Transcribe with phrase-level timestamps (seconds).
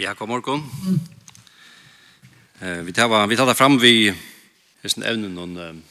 [0.00, 0.62] Ja, god morgen.
[2.60, 4.14] Eh, vi tar vi tar fram vi
[4.82, 5.82] hesten evnen om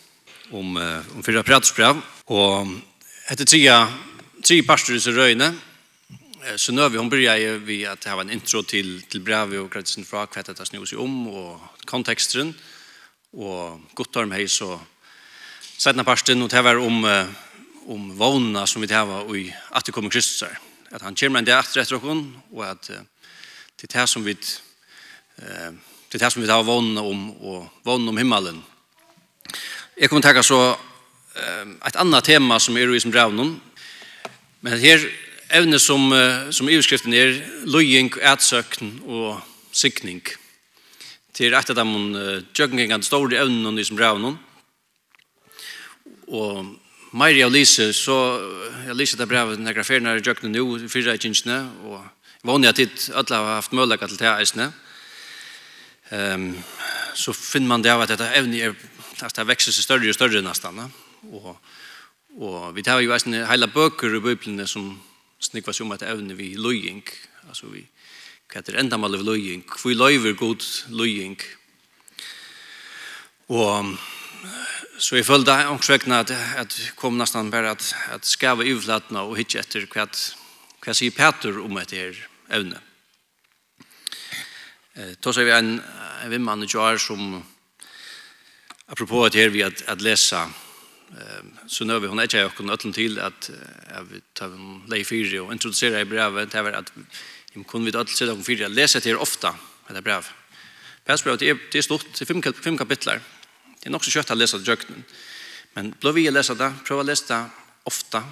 [0.52, 0.78] om
[1.16, 2.68] om fyra pratsbrev och
[3.28, 3.88] ett trea
[4.48, 5.54] tre pastor i Røyne.
[6.56, 10.06] Så nu vi hon börjar vi att ha en intro till till brev och kretsen
[10.06, 12.54] fra kvätt att snus om och kontexten
[13.32, 14.80] och gott om hej så
[15.78, 16.04] Sætna
[16.44, 17.26] och det var om
[17.86, 20.50] om vånna som vi tevar i att det kommer Kristus
[20.92, 22.06] att han kommer en dag efter
[22.52, 22.92] och att
[23.78, 24.34] til det som vi
[26.10, 28.64] til det som vi har vånen om og vånen om himmelen.
[29.98, 30.62] Jeg kommer til å så
[31.86, 33.60] et annet tema som er i som drevnen,
[34.62, 35.04] men her
[35.54, 36.10] evne som,
[36.52, 40.22] som EU-skriften er løying, och og sikning.
[41.34, 44.40] Til et av dem uh, tjøkkengengene store evnen i som drevnen,
[46.28, 46.76] og
[47.14, 48.16] Maria og Lise, så
[48.88, 51.60] jeg lyser det brevet når jeg graferer når jeg gjør det nå, fyrre jeg kjensene,
[51.88, 52.02] og
[52.38, 52.82] Jeg vanlig at
[53.18, 54.68] alle har haft mulighet til det eisene.
[56.12, 56.54] Um,
[57.18, 58.76] så finner man det av at dette evne er,
[59.26, 60.80] at det vekser seg større og større nesten.
[61.34, 61.56] Og,
[62.38, 64.94] og vi tar jo eisene hele bøker i bøyblene som
[65.42, 67.02] snikva seg om at evne vi løying.
[67.50, 67.84] Altså vi
[68.48, 69.66] kvetter enda mal av løying.
[69.84, 71.42] Vi løyver god løying.
[73.50, 73.96] Og
[75.02, 79.62] så jeg følte omkring at, at kom nesten bare at, at skava ivlatna og hitje
[79.66, 80.06] etter hva
[80.84, 82.18] Hva sier Peter om et her
[82.54, 82.80] evne?
[84.96, 85.82] Eh, Då ser vi en,
[86.24, 87.44] en vimmann i kjær som
[88.88, 90.46] apropos et her vi at, at lesa
[91.12, 94.50] eh, så nå vi hun er ikke jeg kunne øtlen til at jeg vil ta
[94.52, 98.32] en lei fyri og introducera i brevet det er at vi kunne vi øtlen til
[98.32, 99.54] at fyri at lesa til ofta
[99.88, 100.26] etter brev.
[101.06, 103.22] Pers er, det er stort, det er fem, fem kapitler.
[103.80, 105.06] Det er nok så kjøtt å lesa det jøkken
[105.78, 108.24] men blå vi å lesa det, prøv å lesa det ofta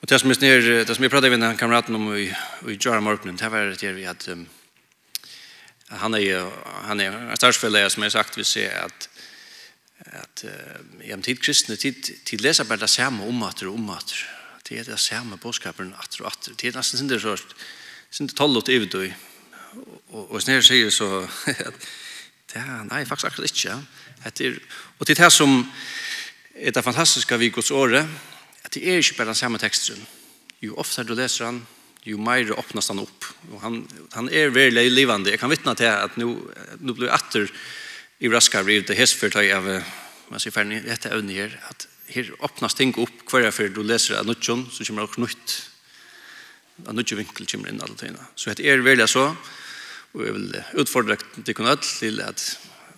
[0.00, 0.36] Och det som er
[0.84, 2.32] det som jeg pratade med kameraten om i
[2.68, 4.46] i Jara Morgan, det var det vi att um,
[5.88, 6.50] han är
[6.84, 9.08] han är en starsfälla som jag sagt vi ser att
[10.06, 13.90] att uh, i tid kristne tid tid läser bara det samma om att og om
[13.90, 14.14] att
[14.68, 17.36] det är det samma bådskapen at og att det er nästan synd det så
[18.10, 19.12] synd tollt ut og
[20.08, 21.86] och og snär säger så att
[22.52, 23.84] det nej faktiskt akkurat inte.
[24.38, 24.60] Det
[24.98, 25.72] og til det här som
[26.54, 28.06] är det fantastiske vi gods året
[28.64, 30.00] at det er ikke bare den samme teksten.
[30.60, 31.62] Jo oftere du leser han,
[32.04, 33.28] jo mer åpnes han opp.
[33.52, 33.80] Og han,
[34.14, 35.32] han er veldig livande.
[35.32, 36.36] Jeg kan vittna til at nu,
[36.80, 37.48] nu blir atter
[38.20, 39.68] i raskar blir det hestfyrtøy av
[40.30, 44.18] man sier ferdig, dette evne her, at her öppnas ting opp hver för du leser
[44.18, 45.54] av nødtjon, så kommer det nytt.
[46.86, 48.26] Av nødtjon vinkel kommer inn alle tøyene.
[48.36, 49.30] Så det er veldig så,
[50.14, 52.42] og jeg vil utfordre til kun alt til at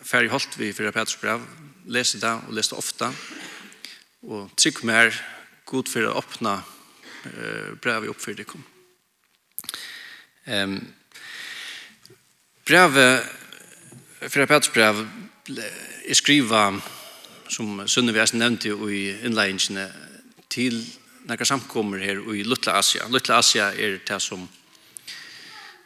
[0.05, 1.41] ferdig holdt vi för Petrus brev,
[1.87, 3.09] lese det og lese det ofte,
[4.23, 5.13] og trykk mer
[5.73, 6.63] god för att öppna
[7.25, 8.65] eh, brevet upp för det kom.
[10.45, 10.81] Ehm
[12.65, 13.27] brevet
[14.21, 15.09] för Petrus brev
[16.05, 16.81] är skriva
[17.49, 18.71] som Sunne har nämnt i
[19.25, 19.89] inledningen
[20.49, 20.87] till
[21.25, 23.09] några samkommer här i Lutla Asia.
[23.09, 24.49] Lutla Asia är det som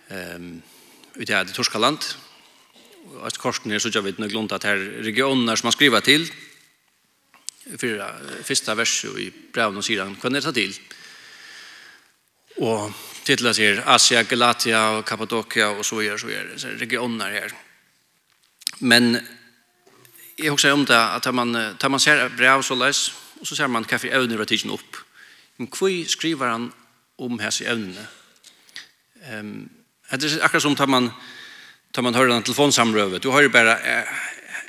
[0.08, 0.62] ehm
[1.14, 1.98] ut i det torska land.
[3.14, 6.00] Och att korsen är så jag vet nog glömt att här regioner som man skriver
[6.00, 6.32] till
[7.78, 10.74] fyra, första versen i brevet och sidan kan det ta till.
[12.56, 12.90] Och
[13.22, 16.48] titlar sig Asia, Galatia och Kappadokia och så vidare så vidare.
[16.52, 16.58] det.
[16.58, 17.52] Så regioner här.
[18.78, 19.18] Men
[20.36, 23.68] jag också om det att man tar man ser brev så läs och så ser
[23.68, 24.96] man kaffe övner och tidsen upp.
[25.56, 26.72] Men kvui skriver han
[27.16, 27.66] om här i
[29.32, 29.68] Um,
[30.10, 31.10] det är akkurat som tar man
[31.92, 33.22] tar man hör den telefonsamrövet.
[33.22, 33.78] Du har ju bara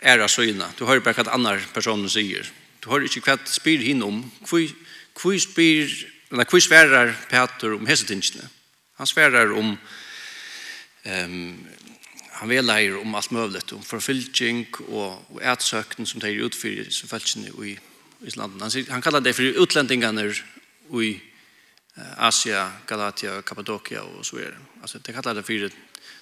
[0.02, 0.66] ära syna.
[0.78, 2.52] Du har bara att andra personer säger.
[2.88, 4.22] Du har ikke hva spyr hinn om.
[4.48, 5.92] Hvor spyr,
[6.32, 8.46] eller hvor sverar Peter om hesetingene?
[8.96, 9.74] Han sverar om
[11.04, 11.58] um,
[12.38, 17.52] han veleier om alt møvlet, om forfylking og, og ætsøkten som teir utfyrir som feltsene
[17.52, 17.74] i
[18.24, 18.64] Islanden.
[18.64, 21.10] Han, han kallar det for utlendingarna i
[22.24, 24.64] Asia, Galatia, Kappadokia og så videre.
[24.80, 25.76] Altså, det kallar det for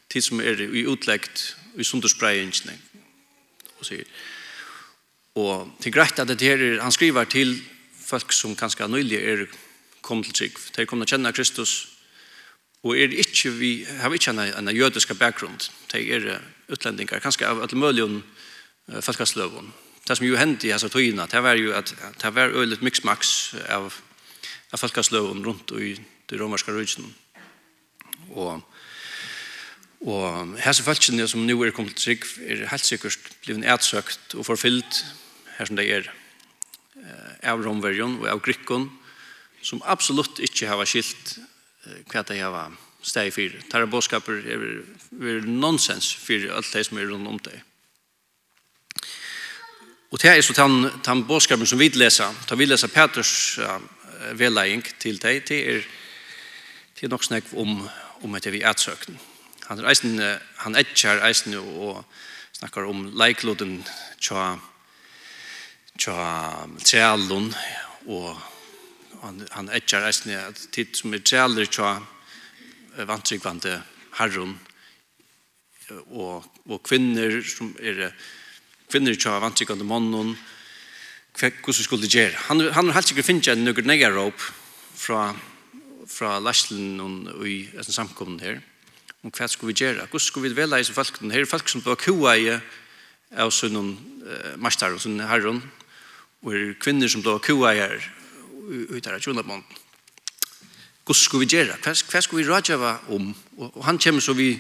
[0.10, 1.46] tid som er i utleggt
[1.78, 2.74] i sunderspreyingene.
[3.78, 4.10] Og sier,
[5.36, 7.58] Og til greit at det her, han skriver til
[8.00, 9.46] folk som kanskje nøylig er
[10.06, 10.60] kommet til trygg.
[10.78, 11.74] De kommer til å kjenne Kristus,
[12.86, 15.58] og er ikke, vi har ikke en, en jødisk bakgrunn.
[15.92, 16.28] De er
[16.70, 19.74] utlendinger, kanskje av alle mulige uh, folkesløven.
[20.06, 21.92] Det som jo hendte i hans tøyene, det var jo at
[22.22, 23.90] det var øyelig miksmaks av,
[24.72, 25.96] av folkesløven rundt i
[26.30, 27.10] de romerske rydsen.
[28.38, 28.62] Og,
[30.06, 34.46] og hese folkene som nå er kommet til trygg er helt sikkert blivet etsøkt og
[34.46, 35.04] forfyllt
[35.58, 36.10] her som det er
[37.46, 38.90] av romverjon og av grykkon
[39.66, 41.38] som absolutt ikke har skilt
[42.12, 42.74] hva det har
[43.06, 43.56] steg for.
[43.70, 44.66] Tæra bådskaper er,
[45.22, 47.60] er nonsens for alt det som er rundt om det.
[50.12, 53.82] Og det er så den, den bådskapen som vi leser, da vi leser Peters uh,
[54.38, 55.88] vedlegging til deg, det er,
[56.96, 57.82] det er nok snakk om,
[58.24, 59.20] om at vi er søkten.
[59.68, 60.22] Han, er eisen,
[60.62, 62.06] han etjer eisen og
[62.56, 63.80] snakkar om leikloden
[64.22, 64.54] tja
[66.00, 67.50] tja trealun
[68.12, 68.36] og
[69.24, 71.96] han, han etjar eisne at tid som er træler tja
[73.08, 73.80] vantrykvande
[74.20, 74.56] herron
[76.12, 78.10] og, og kvinner som er
[78.92, 80.36] kvinner tja vantrykvande mannen
[81.36, 84.40] hvordan skulle det gjøre han, han har helt sikkert finnet en nøkker negarop
[84.96, 85.34] fra,
[86.08, 88.62] fra Læslen og i samkommen her.
[89.24, 91.84] Om hva skal vi gjøre hvordan skal vi velge disse folkene her er folk som
[91.84, 92.54] bør kua i
[93.36, 95.64] av sånn uh, Mastar og sånn herron
[96.44, 97.40] og er kvinner som blir
[97.72, 97.98] her
[98.66, 99.84] ut av tjonabånden.
[101.06, 101.78] Hva skal vi gjøre?
[101.84, 103.30] Hva, hva skal vi rådgjøre om?
[103.60, 104.56] Og, han kommer så vi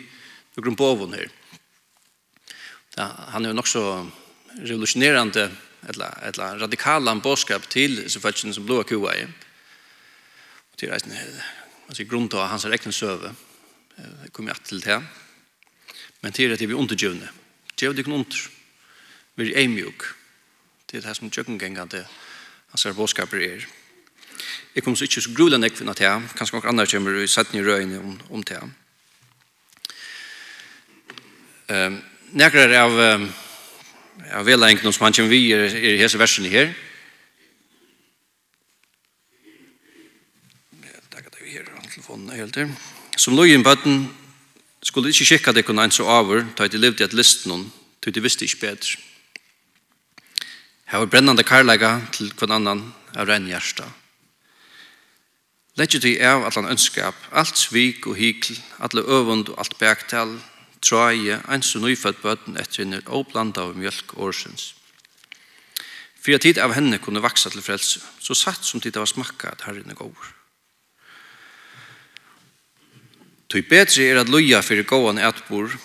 [0.55, 1.31] noen på oven her.
[2.95, 3.85] Ja, han er jo nok så
[4.61, 5.49] revolusjonerende
[5.89, 9.33] eller, eller radikale bådskap til disse folkene som blir kueier.
[10.71, 11.33] Og til reisende her,
[11.89, 13.33] altså grunn til hans rekken søve,
[14.31, 14.99] kommer jeg til det.
[16.21, 17.29] Men til det er vi undergjøvende.
[17.75, 18.45] Gjøv det under.
[19.35, 20.05] Vi er mjuk.
[20.95, 22.05] Det er det som tjøkkengengende
[22.71, 23.63] hans er bådskaper er.
[24.75, 26.27] Jeg kommer så ikke så grulig enn ekvinna til ham.
[26.39, 28.69] Kanskje noen andre kommer i setten i røyene om, om til ham.
[31.67, 31.97] Um,
[32.39, 33.25] Nekrar av, um,
[34.39, 36.71] av velengden som han kommer vi er, er i hese versene her.
[41.11, 42.71] Takk at vi her telefonen er helt til.
[43.17, 44.07] Som lå i en bøtten
[44.79, 47.67] skulle ikke kjekka det kunne en så over, ta de levde i et listen,
[47.99, 48.95] ta de visste ikke bedre.
[50.85, 53.87] Her var brennende karlaga til hver annan av renn hjärsta.
[55.75, 60.37] Legget vi av allan ønskap, alt svik og hikl, alle øvund og alt bæktal,
[60.81, 64.75] tråje, ens og nyfødt bøten etter en åblanda av mjölk årsens.
[66.21, 69.65] Fyra tid av henne kunne vaksa til frelse, så satt som tid av smakka at
[69.67, 70.31] herren er gåur.
[73.49, 75.75] Tøy betri er at loja fyrir gåan etbor,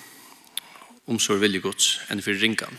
[1.10, 2.78] omsorg viljegods, enn fyrir ringan.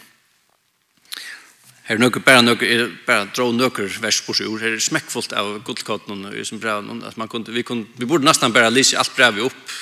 [1.88, 5.34] Her er nøkker, bare nøkker, er bare dro nøkker vers på sju Her er smekkfullt
[5.34, 6.86] av gullkotten og som brev.
[7.08, 9.76] At man kunne, vi, kunne, vi borde nesten bare lise alt brevet opp.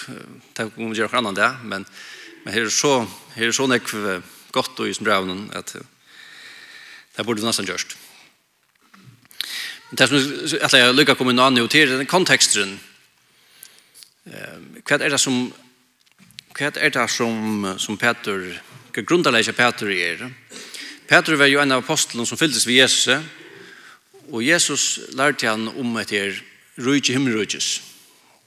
[0.55, 1.69] Det kunne vi gjøre annan annet det.
[1.69, 1.87] Men,
[2.45, 2.93] men her er så,
[3.35, 3.95] her er så nekv
[4.55, 5.27] godt og i som brev
[5.59, 7.97] at det borde nesten gjørst.
[9.91, 12.77] Det som jeg lykker å komme inn og til, den konteksten.
[14.29, 15.49] Hva er det som
[16.59, 18.41] hva er det som, som Peter,
[18.91, 20.25] hva grunnlegger Peter er?
[21.09, 23.23] Petrus var jo en av apostelen som fylltes ved Jesus,
[24.29, 24.83] og Jesus
[25.17, 26.35] lærte han om et her
[26.77, 27.69] rujtje himmelrujtjes.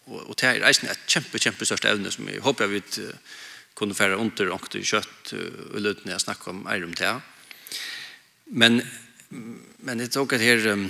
[0.07, 3.01] Og, og det er eisen et kjempe, kjempe største evne som jeg håper jeg vet
[3.03, 3.41] uh,
[3.75, 7.13] kunne fære under och i kjøtt og uh, løtene jeg snakker om eier om det.
[8.47, 8.83] Men,
[9.83, 10.87] men jeg tok et her, um,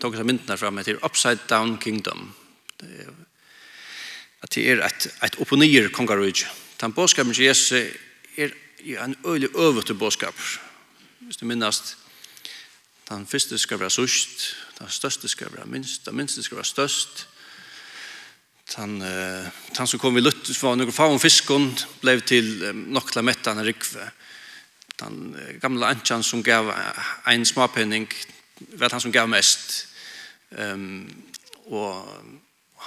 [0.00, 2.34] tok et myndene fram et her Upside Down Kingdom.
[2.80, 3.08] Det
[4.42, 6.46] at det er et, et opponier kongarujtje.
[6.80, 7.72] Den båskapen til Jesus
[8.36, 8.52] er
[9.02, 10.67] en øyelig øvete bådskaper
[11.28, 11.96] Hvis du minnast,
[13.08, 14.44] den første skal være sørst,
[14.78, 17.26] den største skal være minst, den minste skal være størst.
[18.76, 21.66] Den, uh, den som kom i lutt var noen om fiskon,
[22.00, 24.06] ble til um, nokla mettan rikve.
[25.02, 26.72] Den uh, gamle antjan som gav
[27.28, 28.08] en småpenning
[28.80, 29.84] var han som gav mest.
[30.56, 31.12] Um,
[31.68, 32.08] og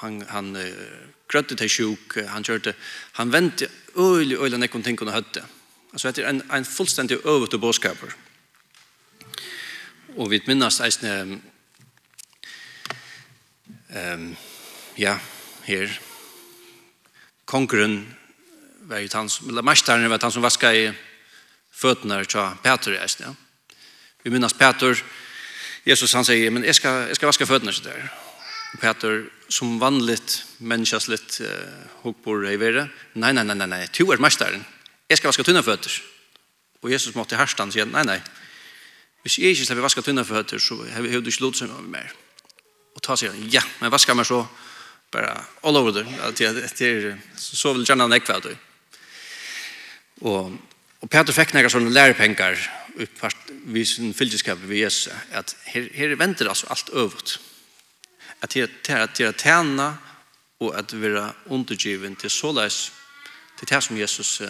[0.01, 0.97] han, han uh,
[1.29, 2.73] grødde til sjuk, han kjørte,
[3.21, 5.45] han vente øyelig, øyelig nekken ting kunne høtte.
[5.93, 8.17] Altså, det er en, en fullstendig øvete båskaper
[10.17, 11.13] og vi minnes eisne
[13.95, 14.25] um,
[14.97, 15.17] ja,
[15.67, 15.93] her
[17.45, 18.03] kongren
[18.87, 20.89] var jo han som, eller mesteren var han som vaska i
[21.71, 23.35] føttene til Peter eisne.
[24.23, 24.99] Vi minnes Peter,
[25.85, 28.11] Jesus han sier, men jeg skal, jeg skal vaska føttene til der.
[28.81, 34.05] Peter, som vanligt människas litt uh, hokbor i verre, nei, nei, nei, nei, nej, tu
[34.11, 34.63] är mästaren.
[35.07, 35.91] Jag ska vaska tunna fötter.
[36.81, 38.40] Og Jesus måtte härstan sier, nei, nei, nei,
[39.21, 42.11] Hvis jeg ikke slipper vaska tunna for så har du ikke lot som mer.
[42.95, 44.41] Og ta sier han, ja, men vaska meg så
[45.11, 46.05] bare all over det.
[46.37, 48.57] Det så vil gjerne han ekve Och, det.
[50.21, 50.57] Og,
[51.01, 52.57] og Peter fikk nægge sånne lærepengar
[53.01, 57.39] uppvart vi sin fylgjenskap ved Jesus, at her, her venter altså alt øvut.
[58.41, 59.97] At her, her, her tjene
[60.59, 62.91] og at være undergiven til såleis
[63.59, 64.41] til det som Jesus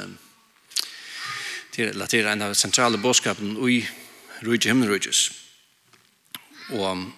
[1.72, 3.82] til, til en av sentrale bådskapen og i
[4.46, 5.22] rujtje himmelrujtjes.
[6.78, 7.12] Og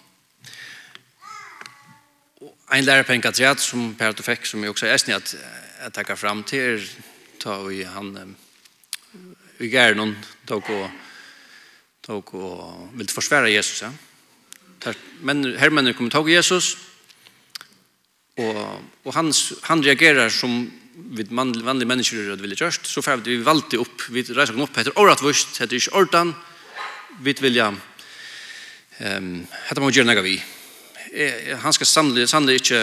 [2.74, 5.34] en lærerpenka træt som Per Otto fikk, som jeg også er snitt at
[5.84, 6.82] jeg takker fram til,
[7.40, 8.36] ta og han
[9.60, 10.16] i gæren
[10.48, 10.90] tog og
[12.04, 13.92] tog og vil forsvære Jesus, ja.
[15.24, 16.76] Men hermennene kommer tog Jesus,
[18.36, 19.32] og, og han,
[19.64, 24.26] han reagerer som vid vanlige mennesker i rødvillig kjørst, så fer vi valgte opp, vi
[24.28, 26.34] reiser opp etter året vust, etter ikke ordan,
[27.22, 27.70] vi vilja
[28.98, 30.36] ehm hetta må gjerne vi.
[31.62, 32.80] Han skal sannelig, sannelig ikke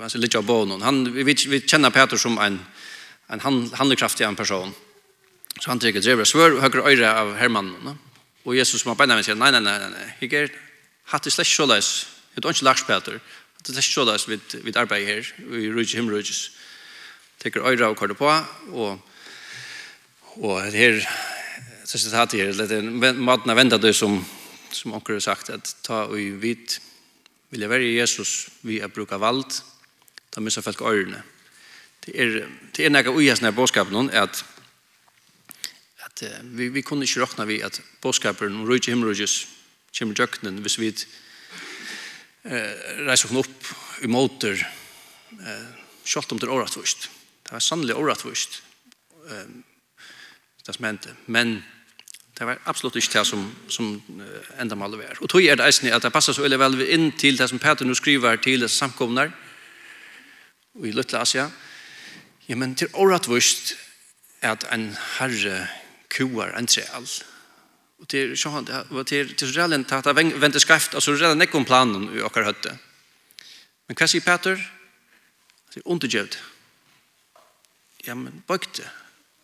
[0.00, 0.82] altså, litt av bånen.
[0.84, 2.58] Han, vi, vi kjenner Peter som en,
[3.32, 4.74] en handlekraftig en person.
[5.60, 7.72] Så han trykker drever svør og høyre øyre av Herman
[8.44, 10.08] Og Jesus som har beina med sier, nei, nei, nei, nei, nei.
[10.26, 10.48] Ikke
[11.12, 12.06] hatt det slett såleis.
[12.34, 13.20] Det er ikke laks, Peter.
[13.56, 15.30] Hatt det slett såleis vid, vid arbeid her.
[15.38, 16.50] Vi rydger him rydges.
[17.40, 18.28] Tekker øyre och kordet på.
[18.72, 19.00] Og,
[20.36, 21.00] og her
[21.98, 24.24] så sitter det är lite matna har det som
[24.70, 26.80] som onkel har sagt att ta och vit.
[27.48, 29.52] Vill jag välja Jesus vi är bruka vald
[30.30, 31.22] ta missa folk örne.
[32.00, 34.44] Det är det är några ojasna boskap någon att
[35.98, 39.48] att vi vi kunde inte räkna vi att boskapen om rike himmelriket
[39.98, 40.94] kommer jöknen hvis vi
[42.42, 42.72] eh
[43.06, 43.64] reiser upp
[44.02, 44.66] i motor
[45.30, 45.66] eh
[46.04, 47.10] skalt om det året först
[47.42, 48.62] det var sannolikt året först
[49.30, 49.46] eh
[50.66, 51.62] det som hände men
[52.34, 53.92] Det var absolutt ikke det som, som
[54.58, 55.20] enda maler var.
[55.22, 57.60] Og tog er det eisende at det passer så veldig vel inn til det som
[57.62, 59.30] Peter nå skriver til disse samkomner
[60.82, 61.46] i Løtla Asia.
[62.48, 63.76] Ja, men til året vist
[64.42, 65.68] at en herre
[66.10, 67.06] kuar en treal.
[68.02, 71.42] Og til sånn, det var til, til så realen at det venter skreft, altså redan
[71.46, 72.74] ikke om planen i åker høtte.
[73.86, 74.58] Men hva sier Peter?
[75.70, 76.36] Det er undergjøvd.
[78.04, 78.84] Ja, men bøkte.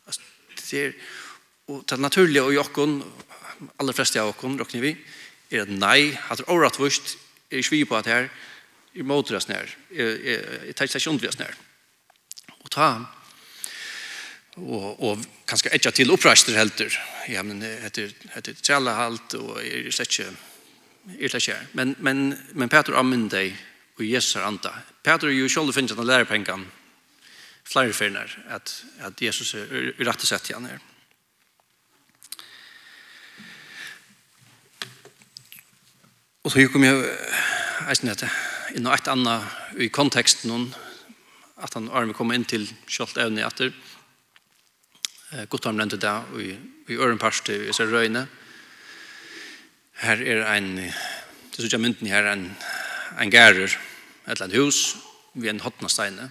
[0.07, 0.27] Altså,
[0.59, 0.95] det er
[1.71, 2.99] Og det naturlige og jokken,
[3.79, 4.95] aller fleste av jokken, råkner vi,
[5.51, 7.17] er at nei, at det er overratt vust,
[7.51, 8.29] er ikke vi på at her,
[8.91, 11.55] er måter oss nær, er tar ikke undres nær.
[12.61, 12.91] Og ta
[14.61, 16.95] og, og kanskje etja til oppreister helter,
[17.31, 20.27] ja, men etter, etter trelle halt, og er slett ikke,
[21.15, 21.71] er slett ikke her.
[21.79, 22.27] Men, men,
[22.59, 23.55] men Peter anmynd deg,
[23.97, 24.75] og Jesus er anda.
[25.07, 26.67] Peter er jo selv finnes han lærer pengene,
[27.71, 28.73] flere fyrner, at,
[29.07, 30.90] at Jesus er rett og slett igjen her.
[36.41, 36.97] Og så kom jeg,
[37.93, 38.33] eisen etter
[38.73, 40.71] inn og et annet i konteksten noen,
[41.61, 43.75] at han var arme komme inn til Kjolt evne etter.
[45.53, 46.47] godt han nevnte det i,
[46.89, 48.23] i Ørenparste i Røyne.
[50.01, 52.57] Her er en, det synes jeg mynden her, en,
[53.21, 54.97] en gærer, et eller annet hus,
[55.35, 56.31] ved en hotna steine.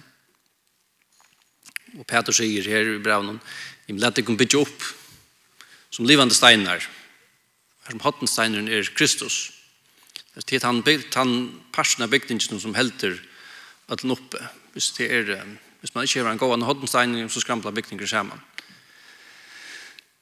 [2.00, 3.38] Og Peter sier her i brevnen,
[3.86, 4.90] «Jeg vil lette ikke bygge opp
[5.90, 6.82] som livande steiner.
[7.86, 9.59] her som hotna steiner er Kristus.»
[10.34, 10.82] Det er han,
[11.14, 11.32] han
[11.72, 13.18] parten av bygningen som helter
[13.90, 14.38] at den oppe.
[14.72, 15.44] Hvis, det er,
[15.80, 18.38] hvis man ikke har en gående hoddenstein, så skrampler bygninger sammen.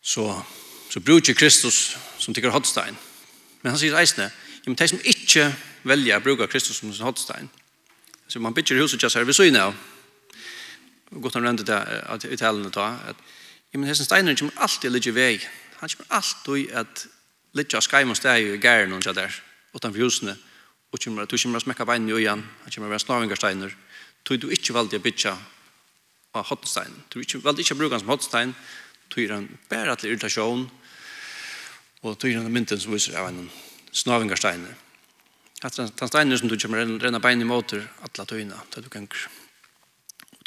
[0.03, 0.43] Så,
[0.91, 2.97] så bruker Kristus som tykker hoddenstein.
[3.63, 5.51] Men han sier eisene, ja, men de som ikke
[5.85, 7.51] velger å bruke Kristus som sin hoddenstein,
[8.29, 9.77] så man bygger huset ikke seg ved syne av,
[11.13, 13.21] og godt han rente det at, i talen da, at
[13.73, 15.35] ja, men hessen steiner kommer alltid å ligge i vei.
[15.81, 17.05] Han kommer alltid at
[17.57, 19.37] ligge av skajm og steg i gæren og sånn der
[19.75, 20.37] utan för husene,
[20.93, 23.77] og kommer, du kommer å smekke veien i øynene, han kommer å være snavingarsteiner,
[24.25, 25.37] tog du ikke valgte å bytja
[26.35, 26.95] av hottenstein.
[27.13, 28.55] Du ikke, valgte ikke å bruke han som hotstein
[29.09, 30.67] tog er han bare til irritasjon,
[32.05, 33.49] og tog er han mynten som viser av en
[33.93, 34.77] snavingarsteiner.
[35.65, 38.93] At den steiner som du kommer å renne bein i måter, alle tøyene, til du
[38.93, 39.09] kan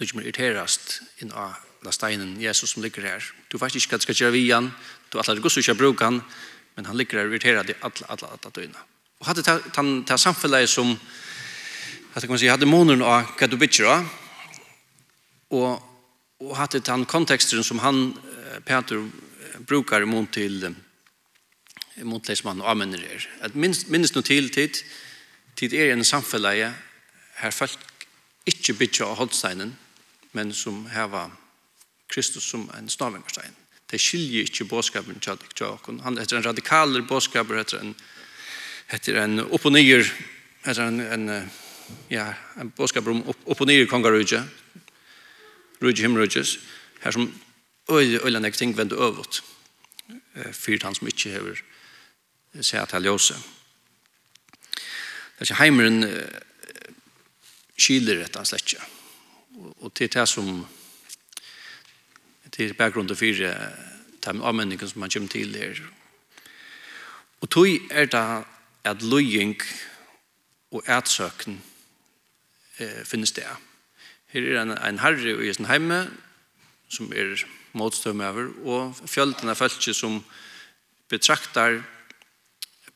[0.01, 3.25] du kommer irriterast inn av la steinen Jesus som ligger her.
[3.49, 4.71] Du vet ikke hva du skal gjøre vi han,
[5.11, 6.21] du atler du ikke bruke han,
[6.77, 8.90] men han ligger her irriterad i alla, alla, alla døgnet.
[9.21, 9.59] Og hadde ta,
[10.07, 10.95] ta, samfunnet som
[12.15, 14.07] hadde, kan man si, hadde månen av hva du bytter av,
[15.53, 15.83] og,
[16.41, 18.15] og hadde den konteksten som han,
[18.65, 19.03] Peter,
[19.69, 20.73] brukar mot til
[22.01, 23.27] mot det som han er.
[23.45, 24.79] At minst, minst noe til tid,
[25.55, 26.73] tid er en samfunnet
[27.37, 28.07] her folk
[28.49, 29.75] ikke bytter av holdsteinen,
[30.33, 31.27] men som heva
[32.09, 33.53] Kristus som en snavingarstein.
[33.91, 35.77] Det skiljer ikke bådskapen til dere.
[36.01, 38.20] Han heter en radikaler bådskaper, heter en radikaler
[38.91, 40.13] heter en upp och ner
[40.63, 41.50] heter en, en
[42.07, 44.43] ja, en påskap om upp och ner nyer kongarudje,
[45.79, 46.57] him himmerudjes,
[47.00, 47.31] her som
[47.88, 49.43] oj oj den ting vende øvått,
[50.53, 51.63] fyrt han som inte har
[52.62, 53.36] sett att ljøse.
[55.39, 56.03] Det er ikke heimeren
[57.81, 58.83] kyler rett og slett ikke.
[59.81, 60.67] Og til det som
[62.51, 65.81] til bakgrunden for de avmenningen som man kommer til her.
[67.41, 68.45] Og tog er det
[68.83, 69.61] at løying
[70.71, 71.61] og ætsøkken
[72.79, 73.45] eh, finnes det.
[74.31, 76.05] Her er en, en herre i sin heime
[76.91, 80.19] som er motstømmøver, og fjølten av følelse som
[81.11, 81.81] betraktar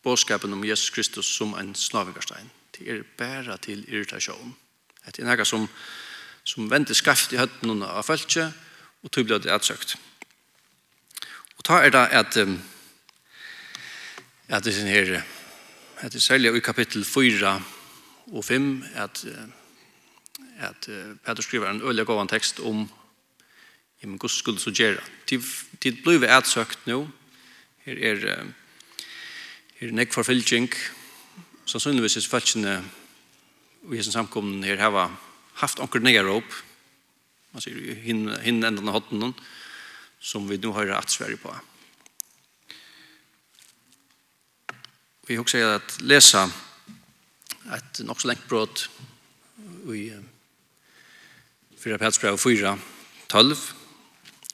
[0.04, 2.52] bådskapen om Jesus Kristus som en snavigarstein.
[2.76, 4.56] Det er bare til irritasjon.
[5.06, 5.68] Det er noe som,
[6.44, 8.50] som venter skaft i høtten av følelse
[9.06, 9.96] og tog blir det ætsøkt.
[11.58, 12.38] Og ta er det at,
[14.50, 15.24] at det er sin herre,
[16.02, 17.62] det er særlig i kapittel 4
[18.28, 19.26] og 5 at,
[20.60, 20.90] at
[21.26, 22.90] Peter skriver en øyelig gavan tekst om
[24.02, 25.00] i min Guds skuld så gjør
[25.30, 25.42] det.
[25.84, 27.08] Det blir vi ætsøkt nå.
[27.86, 28.46] Her er,
[29.80, 30.70] her er nek forfylking.
[31.66, 32.84] Sannsynligvis er følgende
[33.84, 35.08] og hessen samkomne her hava
[35.62, 36.58] haft onker negar opp.
[37.54, 39.32] Man sier hinn, hin enden av hotten
[40.20, 41.56] som vi nå har attsverje på.
[41.56, 41.75] Ja
[45.26, 46.44] Vi har jeg at lesa
[47.74, 48.84] et nok så lengt brot
[49.90, 50.12] i
[51.82, 51.98] 4.
[51.98, 52.74] Petsbrev 4,
[53.32, 53.56] 12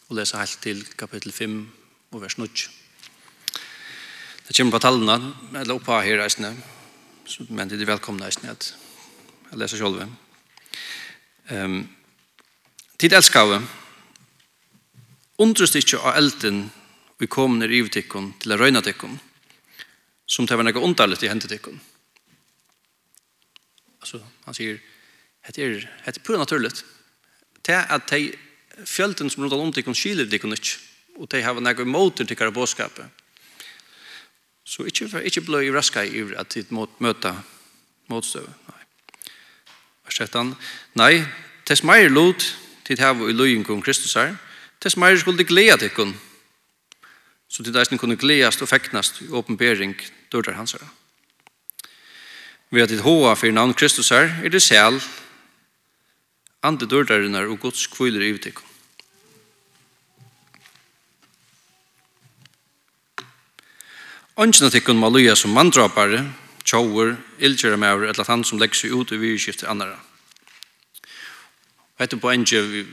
[0.08, 1.58] og lesa helt til kapittel 5
[2.12, 2.48] og vers 9.
[4.48, 6.54] Det kommer på tallene, eller oppa her reisende,
[7.50, 8.70] men det er velkomne reisende at
[9.50, 10.08] jeg leser sjolve.
[11.52, 11.82] Um,
[12.96, 13.60] Tid elskave,
[15.36, 16.64] undrust ikkje av elden
[17.20, 19.20] vi kom ned i ivtikken til å røyna tikkene,
[20.32, 21.82] som det var noe underligt i hendet hendetikken.
[24.02, 24.80] Altså, han sier,
[25.52, 26.86] det er, det er pura naturligt.
[27.66, 28.32] Det er at de
[28.88, 30.78] fjölden som rundt om tikkun skiler tikkun ikke,
[31.20, 33.06] og de har noe motor tikkar av båskapet.
[34.64, 37.34] Så ikke, ikke bløy i raska i at de må møte
[38.08, 38.48] motstøv.
[38.70, 38.82] Nei.
[40.08, 40.56] Vers 13.
[40.96, 41.26] Nei,
[41.68, 42.46] tess meir lot
[42.88, 44.38] tid hava i løyen om Kristus her,
[44.80, 46.16] tess meir skulle gleda tikkun,
[47.52, 49.98] så til deisen kunne gledast og feknast i åpenbering
[50.32, 50.88] dørdar hans herre.
[52.72, 55.02] Ved at ditt hoa for navn Kristus her, er det sel,
[56.64, 58.68] andre dørdarinnar og Guds kviler i utikon.
[64.56, 66.24] til at ikkun løye som manndrapare,
[66.66, 70.00] tjauer, ildgjera maur, eller han som legger seg ut i virkskiftet annara.
[72.00, 72.32] Og etter på
[72.72, 72.86] vi,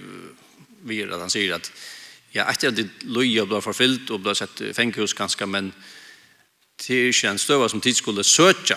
[0.83, 1.71] vi er at han sier at
[2.39, 5.73] ja, etter at det løy og ble forfyllt og ble sett fengehus ganske, men
[6.79, 8.77] det er ikke en støve som de skulle søke.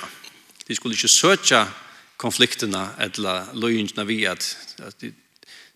[0.68, 1.66] De skulle ikke søke
[2.22, 4.46] konflikterna eller løyene vi at,
[4.82, 5.12] at de,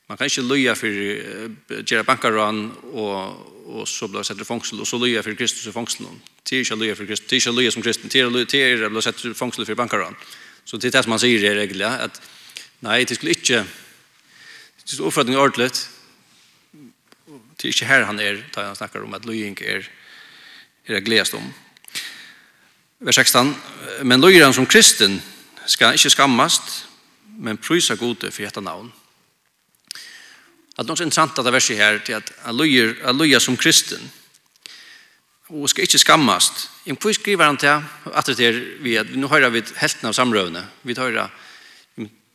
[0.10, 4.82] man kan ikke løye for uh, Gjera Bankaran og, og så ble sett i fengsel
[4.82, 6.10] og så løye for Kristus i fengsel.
[6.46, 8.50] Det er ikke løye for Kristus, det er ikke løye som kristen, det er løye
[8.50, 10.18] til sett i fengsel for Bankaran.
[10.66, 12.22] Så det er det som han sier i regler, at
[12.86, 13.64] nei, det skulle ikke,
[14.86, 15.72] det er oppfattning ordentlig,
[17.56, 19.88] Det er ikke her han er, da han snakker om at løying er,
[20.88, 21.46] er gledest om.
[23.00, 23.56] Vers 16.
[24.04, 25.22] Men løyeren som kristen
[25.68, 26.86] skal ikke skammast,
[27.38, 28.92] men prysa gode for dette navn.
[30.76, 34.12] At noe interessant av verset her til at han løyer, som kristen
[35.50, 36.70] og skal ikke skammast.
[36.86, 37.68] Men hvor skriver han til
[38.14, 40.66] at det er vi at nå hører vi helten av samrøvene.
[40.84, 41.30] Vi hører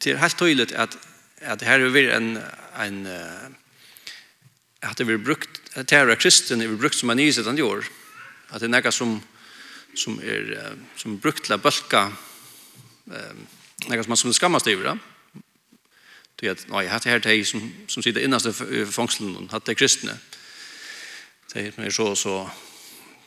[0.01, 0.97] til helt tydelig at,
[1.41, 2.37] at her er vi en,
[2.79, 3.57] en, en
[4.83, 7.85] at det blir brukt, at det er kristen, det brukt som en nyset han gjør,
[8.51, 9.19] at det er noe som,
[9.95, 10.55] som er,
[10.97, 12.07] som er brukt til å bølke,
[13.13, 13.47] um,
[13.89, 14.97] noe som man som skammer stiver, da.
[16.41, 19.67] Det er at, nei, hatt det her til som, som sitter innast i fangselen, hatt
[19.69, 20.17] det er kristne.
[21.53, 22.37] Det er så, så,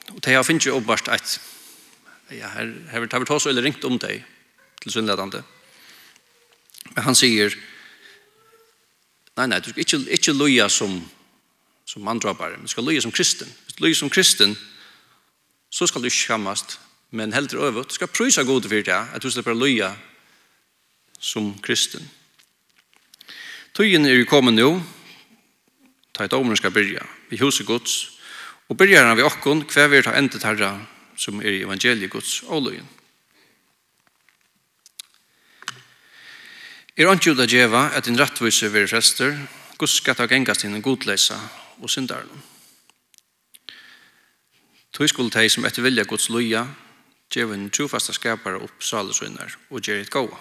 [0.09, 1.35] og det har finnes jo oppbart et,
[2.33, 4.23] ja, her, her har vi tatt oss eller ringt om det,
[4.81, 5.43] til sunnledande.
[6.95, 7.53] Men han sier,
[9.37, 10.97] nei, nei, du skal ikke, ikke loja som,
[11.93, 13.47] som manndrapare, Men du skal løye som kristen.
[13.65, 14.58] Hvis du løye som kristen,
[15.69, 16.79] så skal du ikke skammast.
[17.12, 19.91] Men helt til øvrigt, du skal prysa god for det, at du slipper løye
[21.19, 22.10] som kristen.
[23.73, 24.82] Tøyen er jo kommet nå,
[26.13, 28.19] ta et område skal byrja, vi huset gods,
[28.69, 30.75] og byrja han vi okkon, hver vi ta endet herra,
[31.17, 32.89] som er i evangeliet gods og løyen.
[36.97, 39.38] Er ikke ut av djeva at din rettvise vil frester,
[39.77, 41.39] Guds skal ta gengast inn en godleisa
[41.81, 42.43] og syndaren.
[44.93, 46.67] Tøy skulle teg som etter vilja Guds loja,
[47.33, 50.38] djevun trofasta skapare opp salesunnar og gjer et gåa.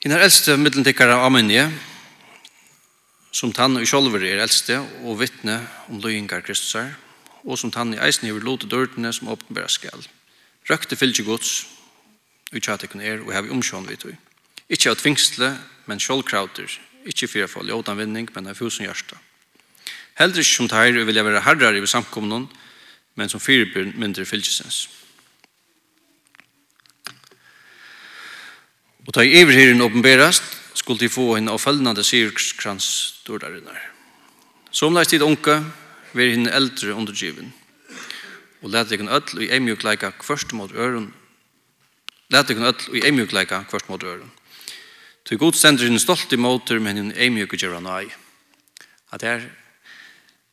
[0.00, 1.66] Hinn er eldste middeltikkare av Amynje,
[3.36, 5.58] som tann og sjolver er eldste og vittne
[5.90, 6.94] om løyingar Kristusar,
[7.44, 10.06] og som tann i eisen i lote dørtene som åpenbæra skal.
[10.70, 11.52] Røkte fylgje gods,
[12.54, 14.16] utjattekon er, og hev omsjån vidt vi.
[14.70, 15.50] Ikke av tvingsle,
[15.90, 16.70] men sjålkrauter.
[17.10, 19.18] Ikke for å få ljødanvinning, men av fusen hjørsta.
[20.20, 22.48] Heldre ikke som teir vil jeg være herrar i samkommunen,
[23.18, 24.86] men som fyrer mindre fylkesens.
[29.06, 32.86] Og ta i iverhyren åpenberast, skulle de få en avfølgende sirkskrans
[33.26, 33.80] dordarinnar.
[34.70, 35.56] Som leist tid unka,
[36.14, 37.50] veri hinn eldre undergiven.
[38.62, 41.10] Og let ikon öll og i eimjukleika kvørst mot øren.
[42.30, 44.30] Let ikon öll og i eimjukleika kvørst mot øren.
[45.30, 48.08] Så god stender sin stolt i måter, men hun er mye gjer han ei.
[49.14, 49.44] At er,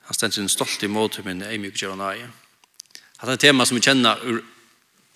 [0.05, 2.27] han stender sin stolt i måter, men hun er mye gjer han ei.
[3.17, 4.43] At det er tema som vi kjenner ur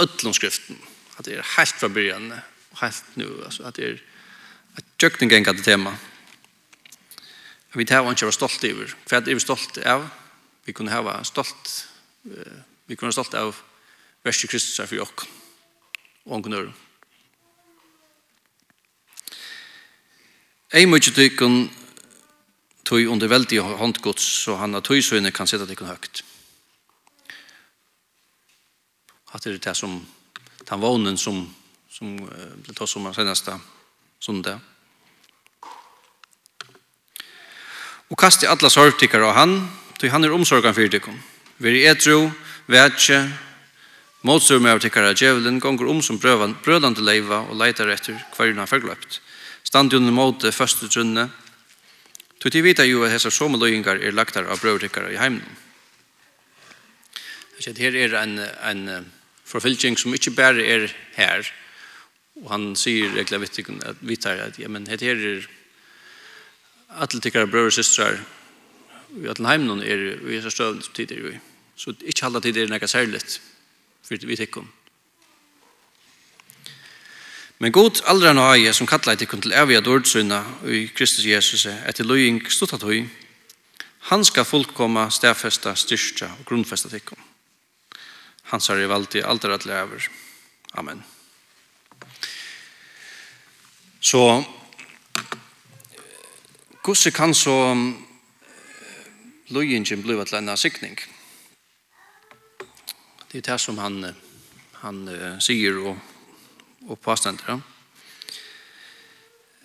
[0.02, 0.82] ødlomskriften.
[1.19, 4.02] At det er helt fra byrjan, og helt nu, Altså, at det er
[4.82, 5.93] at tjøkken ganger tema.
[7.78, 8.95] Vi tar ikke være stolt over.
[9.06, 10.10] For at er vi stolt av,
[10.65, 11.88] vi kunne hava stolt,
[12.24, 13.56] vi kunne være stolt av
[14.26, 15.28] verset Kristus er for jokken.
[16.26, 16.74] Og han kunne høre.
[20.71, 21.65] Ei mykje tykkun
[22.88, 26.21] tøy under veldig håndgods, så han av tøysøyne kan sette tykkun høgt.
[29.36, 29.97] At det er det som,
[30.69, 31.41] den vånen som,
[31.91, 33.57] som ble tatt som seneste
[34.23, 34.62] sundag.
[38.12, 39.57] Og kast i alla sorgtikkar av han,
[39.99, 41.19] tøy han er omsorgan fyrir tykkun.
[41.60, 42.29] Veri etro,
[42.71, 43.19] vetje,
[44.23, 49.19] motstrum av tykkar av djevelen, gonger om som brødande leiva og leitar etter hverjuna forgløpt.
[49.71, 51.29] Standi under måte første trunne.
[52.43, 55.53] Tu til vita jo at hessar som løyingar er lagtar av brødrikkar i heimnum.
[57.62, 58.36] Jeg her er en,
[58.67, 59.05] en
[59.47, 61.47] forfylking som ikke bare er her,
[62.41, 63.47] og han sier egentlig
[63.86, 65.47] at vi tar at, ja, men hette her er
[66.91, 68.19] alle tikkere brøver og systrar
[69.21, 71.39] i alle heimnum er i hessar støvn som tider jo i.
[71.79, 73.39] Så ikke alle tider er nekka særligt
[74.03, 74.67] for vi tikkum.
[77.62, 81.67] Men god aldra nå haie som kallar til kun til evig ordsynna i Kristus Jesus
[81.69, 83.04] etter løying stuttat høy,
[84.10, 87.19] han skal fullkomma, stedfesta, styrsta og grunnfesta tikkum.
[88.50, 90.10] Han har i valdi aldra at lever.
[90.74, 91.04] Amen.
[94.02, 94.43] Så
[96.82, 97.76] Gusse kan så
[99.54, 100.97] løyingen bli til en sikning.
[103.32, 104.15] Det er det som han,
[104.82, 106.11] han uh, sier og
[106.88, 107.62] og påstander.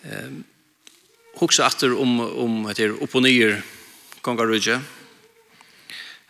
[0.03, 0.45] Ehm
[1.37, 3.59] hugsa aftur om om det er opp og niður
[4.25, 4.79] kongarudje.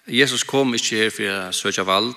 [0.07, 2.15] Jesus kom ikke her for å søke vald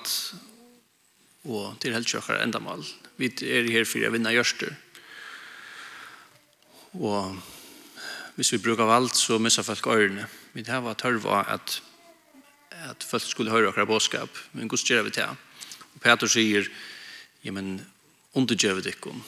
[1.47, 2.83] og til heldsjøkkar endamal.
[3.17, 4.75] Vi er her for å vinna gjørster.
[6.99, 7.37] Og
[8.35, 10.27] hvis vi brukar vald, så missar folk øyrene.
[10.53, 11.79] Vi har vært tørva at,
[12.91, 15.27] at folk skulle høre akkurat bådskap, men hvordan gjør vi det?
[15.95, 16.67] Og Peter sier,
[17.43, 17.79] ja, men
[18.37, 19.23] undergjøve dikken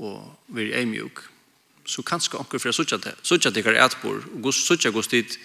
[0.00, 1.24] og vi er mjuk
[1.90, 5.38] så kanskje anker for jeg sutja dikker et bor og sutja gos dit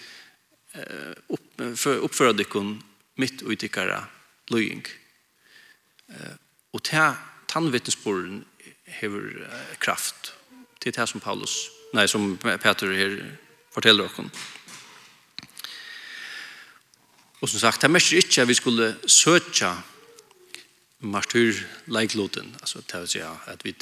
[1.29, 1.61] upp,
[2.03, 2.75] oppføra dikken
[3.21, 4.03] mitt og dikkara
[4.51, 4.83] løying
[6.75, 7.15] og ta
[7.49, 8.43] tannvittnesboren
[8.99, 9.47] hever
[9.79, 10.33] kraft.
[10.83, 13.15] Til det som Paulus nei som Peter her
[13.73, 14.19] forteller oss
[17.41, 19.73] og som sagt det er mest ikke at vi skulle søtja
[20.99, 23.75] martyrleikloten, altså det vil si at vi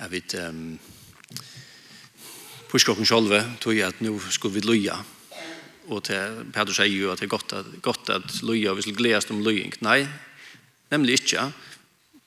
[0.00, 0.78] at vi um,
[2.70, 4.96] pusker oss selv tog at nå skulle vi løye
[5.92, 8.86] og til Peter sier jo at det er godt at, godt at løye og vi
[8.86, 10.06] skal gledes om løying nei,
[10.90, 11.50] nemlig ikke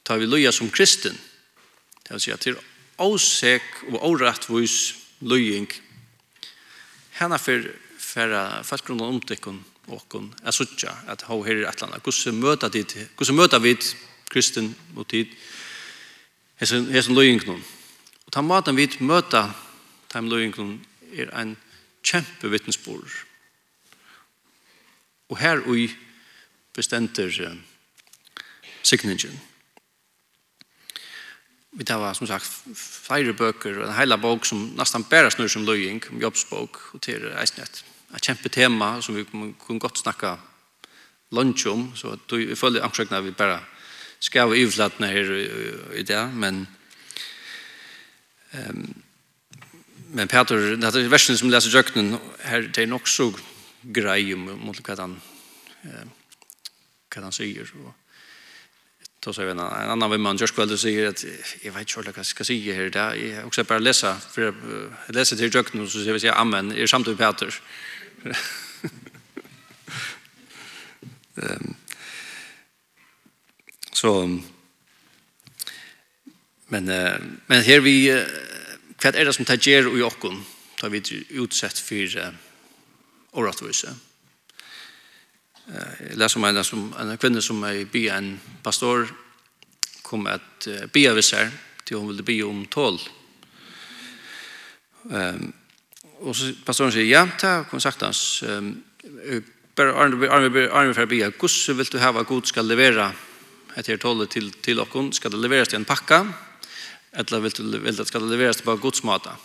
[0.06, 1.18] tar vi løye som kristen
[2.06, 2.62] det vil si at det er
[3.02, 4.78] åsek og årettvis
[5.26, 5.72] løying
[7.20, 7.72] henne for
[8.06, 8.32] for
[8.64, 12.04] fastgrunnen omtikken och er suttja at hva her er et eller annet.
[12.04, 13.76] Hvordan møter, dit, hvordan møter vi
[14.32, 15.26] kristen mot tid
[16.60, 17.64] hesen løyngnen?
[18.26, 19.54] Og ta maten vi møter
[20.14, 21.58] dem løyngnen er en
[22.04, 23.12] kjempe vittnesbord.
[25.30, 25.90] Og her ui
[26.74, 27.56] bestenter uh,
[28.84, 29.40] signingen.
[31.76, 36.04] Vi tar som sagt flere bøker, en hela bok som nesten bare snur som løying,
[36.10, 40.36] om jobbsbok, og til eisnett et kjempe tema som vi kunne godt snakke
[41.32, 43.60] lunch om, så vi følger ansøkene vi bare
[44.20, 45.32] skal i overflatene her
[45.98, 46.68] i det, men
[48.54, 49.02] um,
[50.16, 52.14] men Peter, det er versen som leser jøkken,
[52.46, 53.32] her det er nok så
[53.94, 55.18] grei om, om hva han
[55.84, 57.94] hva han sier, og
[59.26, 61.26] Då så en, en annan man just Kveld säger att
[61.62, 63.16] jag vet inte vad jag ska säga här där.
[63.16, 64.56] Jag också bara läsa för jag
[65.08, 66.72] läser till Jöknu så säger jag amen.
[66.72, 67.56] Är samtidigt Peter.
[71.36, 71.74] Ehm
[73.92, 74.40] så
[76.68, 76.86] men
[77.48, 78.26] men här vi
[78.98, 80.46] kvart är det som tager och jockon
[80.78, 82.36] tar vi utsett för
[83.32, 83.90] orättvisa.
[85.66, 89.08] Jeg leser om en, som, en kvinne som er i byen, en pastor,
[90.06, 91.54] kom att uh, bya av seg
[91.86, 93.00] til hun ville be om tål.
[95.10, 95.48] Um,
[96.22, 98.44] og så pastoren sier, ja, ta kontakt hans.
[98.46, 98.76] Um,
[99.76, 103.10] bare Arne fra bya, hvordan vil du hava god skal levera
[103.76, 105.10] etter tålet til, til okkon?
[105.14, 106.22] Skal det leveres til en pakka?
[107.18, 109.36] Eller vil du vil det skal det leveres til bare godsmata?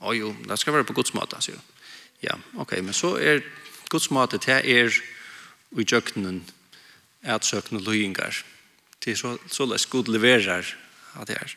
[0.00, 1.68] Å jo, det skal være på godsmata, sier hun.
[2.24, 3.44] Ja, ok, men så er
[3.92, 4.96] godsmata til er
[5.74, 8.44] i i at søkne løyingar.
[9.02, 10.66] Det er så, så løs god leverer
[11.16, 11.56] av det her.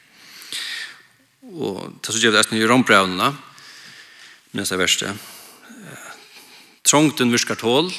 [1.49, 3.31] Og det er så gjør det i rombrevnene,
[4.57, 5.13] neste verste.
[6.83, 7.91] Trångten virker tål,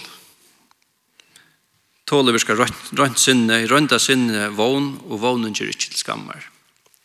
[2.11, 6.49] tålet virker rønt sinne, rønta sinne vogn, og vognen gjør ikke til skammer.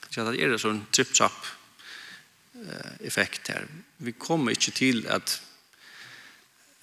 [0.09, 1.53] Så det er en sånn tripp-trapp
[3.05, 3.67] effekt her.
[4.01, 5.37] Vi kommer ikke til at,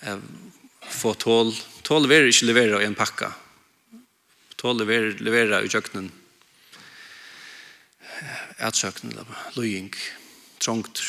[0.07, 0.23] at
[0.93, 1.53] få tål.
[1.87, 3.33] Tål leverer ikke levera i en pakka.
[4.61, 6.11] Tål leverer, leverer i kjøkkenen.
[8.63, 9.17] Ætsøkken,
[9.57, 9.91] løying,
[10.63, 11.03] trångt.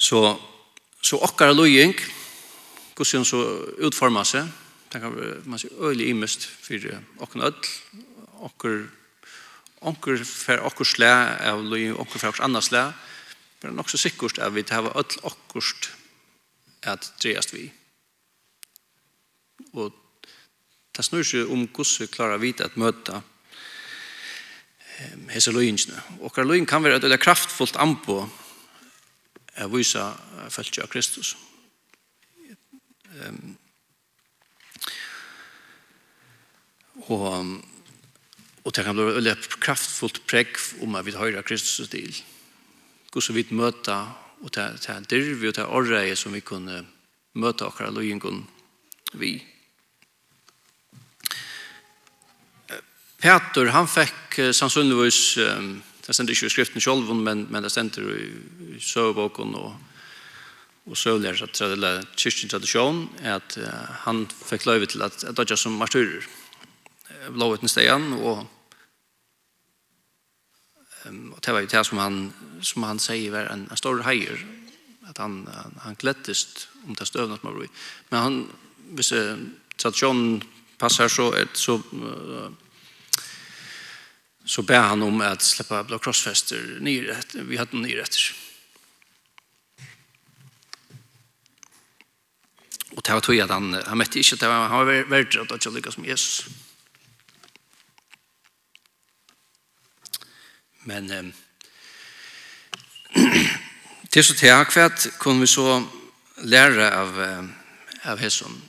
[0.00, 0.20] Så,
[1.04, 1.94] så okkar løying,
[2.96, 3.40] hvordan så
[3.84, 4.48] utformer seg,
[4.92, 6.88] det kan man si øyelig imest for
[7.24, 7.72] okken ødel,
[8.40, 8.84] okker,
[9.82, 11.14] okker, okker, okker, okker, okker, okker, okker, okker, okker, okker, slæ,
[12.00, 12.32] okker,
[12.62, 13.12] okker,
[13.64, 15.86] men det er nok så sikkert at vi tar öll okkurst
[16.84, 17.70] at dreast vi.
[19.72, 19.94] Og
[20.92, 23.22] det snur seg om hvordan vi klarer å vite at møte
[25.32, 25.96] hese løyngene.
[26.20, 28.18] Og hver løying kan være et kraftfullt anpå
[29.64, 30.04] å vise
[30.52, 31.32] følge av Kristus.
[33.24, 33.56] Um,
[37.08, 37.56] Og,
[38.64, 42.12] og det kan bli et kraftfullt pregg om at vi hører Kristus til.
[42.12, 42.33] Og
[43.14, 46.84] hvordan vi möta och ta ta dirvi och ta orre som vi kunde
[47.34, 48.46] møte akkurat lojengon
[49.12, 49.42] vi.
[53.18, 55.38] Peter han fick sannsynligvis
[56.06, 59.72] det stender ikke i skriften selv, men men det stender i sövboken och
[60.86, 63.58] och så lär sig traditionella kristen tradition att
[64.04, 66.26] han fikk løyve till att det er som martyrer
[67.30, 68.44] blåvetnstejan och
[71.04, 74.02] Um, och det var jo det som han, som han säger var en, en stor
[74.02, 74.46] heier,
[75.06, 77.66] Att han, han, han glettest om det støvnet man var
[78.08, 79.36] Men han, hvis uh,
[79.76, 80.42] tradisjonen
[80.78, 82.50] passer så, så uh,
[84.44, 88.34] så ber han om att släppa Blå krossfester ner vi hade ner efter.
[92.90, 95.98] Och det var tog at han, han mätte inte, han var värd att ikke lyckas
[95.98, 96.46] med Jesus.
[100.84, 101.24] Men eh,
[104.12, 105.82] til så til akkurat kunne vi så
[106.44, 107.18] lære av,
[108.04, 108.62] av Hesson.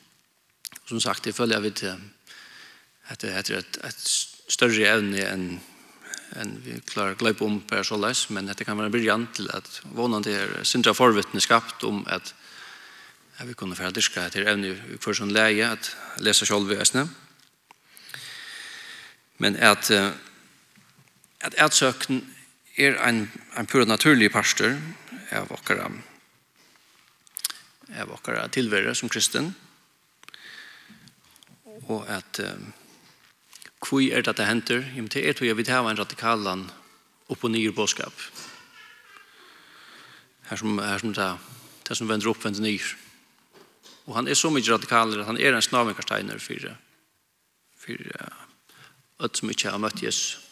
[0.85, 1.83] Som sagt, jeg føler jeg vet
[3.09, 4.01] at det heter et, et
[4.49, 5.47] større evne enn
[6.35, 9.29] en vi klarer å gløpe om på så løs, men dette kan være en brillant
[9.37, 12.33] til at vånande er sindra forvittne skapt om at
[13.39, 14.73] jeg vil kunne ferdiske etter evne
[15.03, 15.91] for sånn leie at
[16.23, 17.05] lese selv i øsne.
[19.43, 20.13] Men at uh,
[21.45, 22.23] at ætsøkten
[22.77, 23.27] er en,
[23.57, 24.75] en pur naturlig pastor
[25.31, 25.91] av okkara
[27.95, 29.53] av okkara tilvære som kristen.
[31.85, 32.73] Og at um,
[33.85, 34.81] hvor er det at det henter?
[34.97, 36.65] Jo, det er til jeg vil ha en radikalan
[37.29, 38.13] opp og nye bådskap
[40.49, 41.29] her som, her som det,
[41.87, 42.93] det som vender opp vender nye
[44.05, 46.69] og han er så mye radikaler at han er en snavinkarsteiner for
[47.81, 50.44] for uh, som ikke har møtt Jesus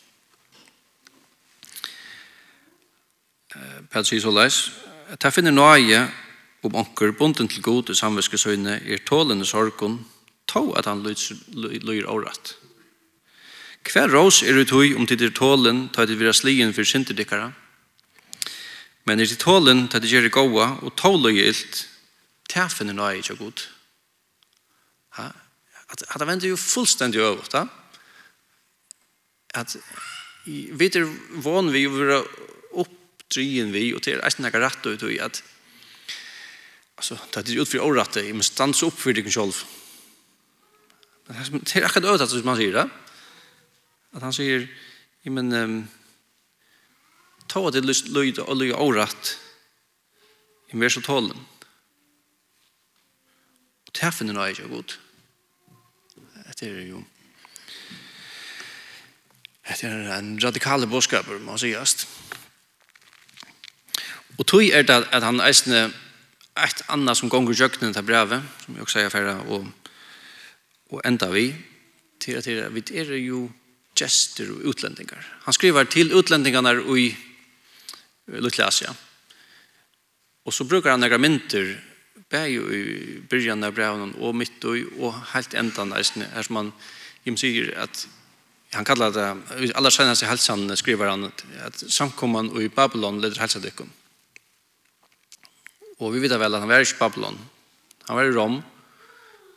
[3.89, 4.72] Per sier så leis,
[5.13, 6.08] at jeg finner nøye
[6.63, 10.00] om onker bonden til god i samviskesøyne er tålende sorgen,
[10.48, 12.56] to at han lyr året.
[13.84, 17.52] Hver rås er ut hui om tider tålen, ta til vira slien for synderdikkere,
[19.06, 21.84] men er til tålen, ta til gjerri gåa, og tål og gilt,
[22.50, 23.66] ta finner nøye ikke god.
[25.20, 25.28] Ha?
[25.92, 27.58] At, at det vender jo fullstendig øvått,
[29.54, 29.76] at
[30.46, 31.12] vi er
[31.44, 32.24] vann vi å være
[33.34, 35.41] dryen vi, og til eisen nekka rett ut i at
[36.98, 39.58] altså, det er utfri årette, jeg må stanse opp for deg selv.
[41.28, 42.88] Men det er akkurat øyne som man sier det.
[44.13, 44.67] At han sier,
[45.24, 45.78] jeg men, um,
[47.50, 49.38] ta at det løy og løy årett,
[50.74, 51.38] i mer så tålen.
[53.88, 54.98] Og det finner noe ikke godt.
[56.54, 57.02] Det er jo,
[59.67, 62.08] det er en radikale bådskaper, må man sier just.
[64.38, 65.86] Og tog er det at han eisne
[66.54, 69.67] et annet som gonger jøknen til brevet, som jeg også sier færre, og,
[70.93, 71.48] og enda vi,
[72.22, 73.48] til at vi er jo
[73.98, 75.22] gester og utlendingar.
[75.46, 77.10] Han skriver til utlendingarna i
[78.28, 78.93] Lutla Asia.
[80.46, 81.76] Og så brukar han några mynter
[82.30, 86.72] bæg i byrjan av brevnen og mitt og, og helt endan eisne, her som han
[87.24, 88.08] Jim sier at
[88.74, 89.26] han kallar det,
[89.78, 93.91] aller senast i helsan skriver han at samkomman i Babylon leder helsadekon.
[96.04, 97.39] Og vi vet vel at han var ikke Babylon.
[98.10, 98.62] Han var i Rom.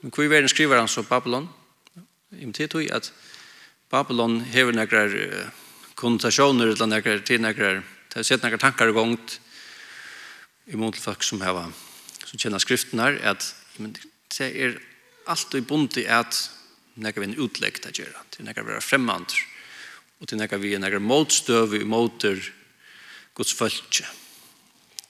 [0.00, 1.48] Men hvor i verden skriver han så Babylon?
[2.30, 3.10] I mitt tid at
[3.90, 5.14] Babylon hever nekrar
[5.96, 9.38] konnotasjoner eller nekrar til nekrar det har sett nekrar tankar i gongt
[10.66, 11.68] i mån til folk som heva
[12.26, 13.46] som kjenner skriften her at
[13.78, 14.76] men, det er
[15.30, 16.36] alt og bunt i at
[17.00, 19.36] nekrar vi en utlegg til å gjøre, til nekrar vi er fremmant
[20.20, 22.40] og til nekrar vi er nekrar motstøv i motor
[23.36, 24.08] Guds følge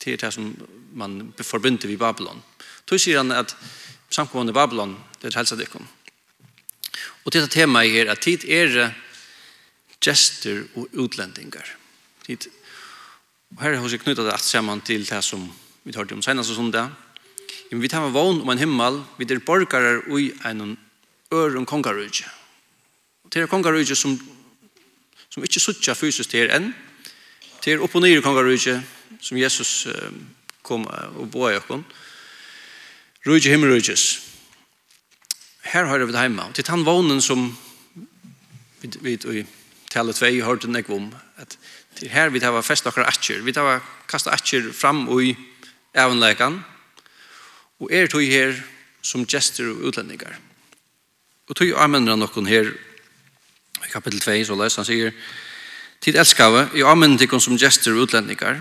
[0.06, 0.52] til det som
[0.94, 2.42] man forbinder vid Babylon.
[2.86, 3.56] Då sier han at
[4.10, 5.86] samkommende Babylon, det er helsa dykkom.
[7.26, 8.92] Og dette temaet er at tid er
[10.00, 11.66] gester og utlendingar.
[12.26, 12.46] Tid.
[13.56, 15.42] Og her har vi jeg knyttet alt sammen til det som
[15.84, 16.90] vi hørte om senast og sondag.
[17.70, 20.78] Men vi tar vogn om en himmel, vi er borgare ui en
[21.34, 22.26] øren kongarudje.
[23.32, 24.14] Det er kongarudje som,
[25.30, 26.70] som ikke suttja fysisk til enn,
[27.64, 28.80] til opp og nere kongerøyge
[29.20, 29.86] som Jesus
[30.66, 31.84] kom og bo i okken.
[33.26, 34.04] Røyge himmelrøyges.
[35.66, 36.52] Her har vi det hjemme.
[36.54, 37.48] Til den vånen som
[38.80, 39.46] vi, vi, vi
[39.90, 41.08] taler tvei har det nek om
[41.40, 41.56] at
[41.96, 43.42] til her vi tar fest akkurat atjer.
[43.42, 45.32] Vi tar kasta atjer fram og i
[45.96, 46.60] evenlekan,
[47.80, 48.54] og er tog her
[49.02, 50.36] som gestur og utlendingar.
[51.48, 52.70] Og tog anvender han noen her
[53.86, 55.12] i kapitel 2 så les han sier
[56.00, 58.60] Tid elskave, i anmenn tikkun som gester og utlendingar,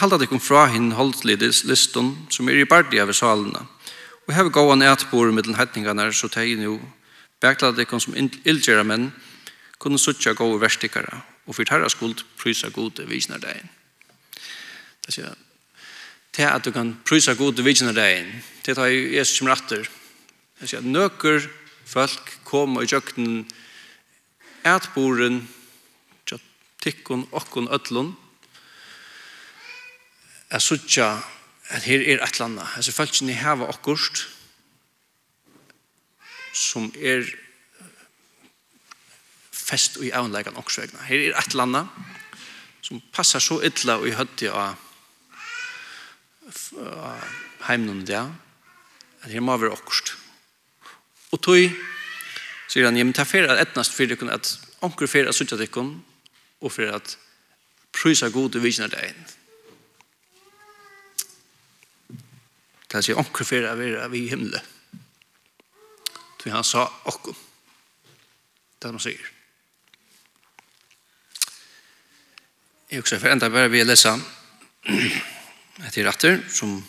[0.00, 3.66] halda tikkun fra hinn holdtlidis liston som er i bardi av salene,
[4.26, 6.78] og heve an etbor mittlen heitningarna så teg nu
[7.42, 9.10] beklad tikkun som ildgjera menn
[9.80, 13.70] kunne suttja gode verstikara og fyrt herra skuld prysa gode visnar dein.
[15.06, 15.34] Det er
[16.32, 18.30] til at du kan prysa gode visnar degin,
[18.62, 19.88] til at Jesus som ratter.
[20.60, 21.48] det sier nøkker
[21.86, 23.46] folk kom og jøkken
[24.64, 25.48] etboren
[26.80, 28.14] tykkun okkun öllun
[30.50, 31.12] er suttja
[31.70, 32.66] at her er et landa.
[32.76, 34.24] Altså falskene hava okkurst
[36.52, 37.28] som er
[39.54, 41.84] fest og i avnlegan okkursvegna her er et landa
[42.82, 44.74] som passar så illa og i høtti av
[47.68, 48.32] heimnum der
[49.22, 50.16] at her må være okkurst
[51.30, 51.78] og tog
[52.70, 55.94] sier han, jeg må ta fyrir at etnast fyrir at onkur fyrir at suttja tykkun
[56.60, 57.16] og for at
[57.92, 59.26] prysa god og visna deg inn.
[62.90, 64.70] Det sier onker for å være vi i himmelen.
[66.40, 67.36] Så han sa okkom.
[68.80, 69.26] Det er han sier.
[72.90, 74.16] Jeg også for enda bare vil lese
[75.86, 76.80] etter ratter som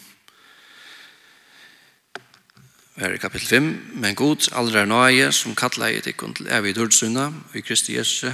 [2.95, 3.69] er i kapittel 5.
[4.01, 8.31] Men Gud allra nøye som kallar i til evig dørdsunna i Kristi Jesus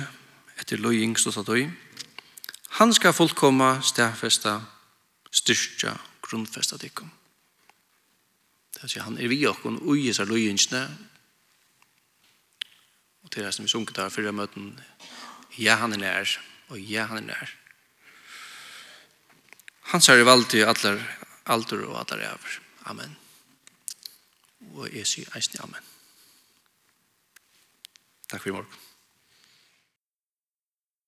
[0.58, 1.68] etter løying stått av døy.
[2.80, 4.60] Han skal fullkomma, stedfesta,
[5.32, 7.12] styrstja, grunnfesta dikkom.
[8.78, 10.84] Det er han er vi okkon ui i seg løyingsne,
[13.24, 14.76] og til det som vi sunket her fyrir møten,
[15.58, 16.36] ja han er nær,
[16.70, 17.56] og ja han er nær.
[19.94, 21.02] Han sier i valg til allar
[21.48, 22.60] alder og allar ever.
[22.86, 23.16] Amen.
[24.76, 25.94] Og jeg sier eisen amen.
[28.28, 28.87] Takk for i morgen.